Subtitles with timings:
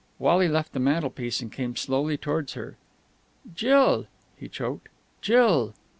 [0.17, 2.75] Wally left the mantelpiece, and came slowly towards her.
[3.53, 4.89] "Jill!" He choked.
[5.21, 5.75] "Jill!"